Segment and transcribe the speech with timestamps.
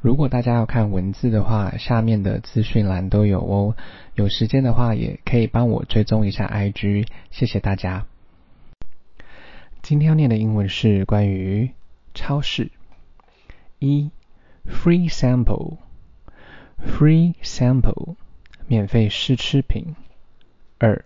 [0.00, 3.74] 如果大家要看文字的话，下面的资讯栏都有哦。
[4.14, 8.06] 有时间的话，也可以帮我追踪一下 IG，谢谢大家。
[9.82, 11.72] 今天要念的英文是关于
[12.14, 12.70] 超市。
[13.80, 14.12] 一
[14.66, 18.14] ，free sample，free sample，
[18.66, 19.96] 免费试吃品。
[20.78, 21.04] 二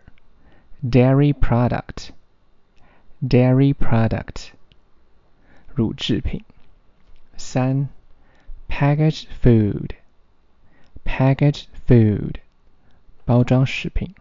[0.84, 4.50] ，dairy product，dairy product，
[5.74, 6.43] 乳制品。
[7.38, 7.88] 三
[8.81, 12.41] ，packaged food，packaged food，
[13.26, 14.13] 包装食品。